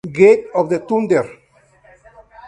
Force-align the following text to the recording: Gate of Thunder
Gate 0.17 0.49
of 0.57 0.71
Thunder 0.87 1.25